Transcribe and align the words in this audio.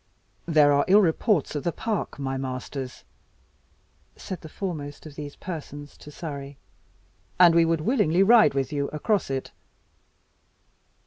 "There 0.47 0.73
are 0.73 0.83
ill 0.87 1.01
reports 1.01 1.53
of 1.53 1.61
the 1.63 1.71
park, 1.71 2.17
my 2.17 2.35
masters," 2.35 3.03
said 4.15 4.41
the 4.41 4.49
foremost 4.49 5.05
of 5.05 5.13
these 5.13 5.35
persons 5.35 5.95
to 5.99 6.09
Surrey, 6.09 6.57
"and 7.39 7.53
we 7.53 7.65
would 7.65 7.81
willingly 7.81 8.23
ride 8.23 8.55
with 8.55 8.73
you 8.73 8.87
across 8.87 9.29
it." 9.29 9.51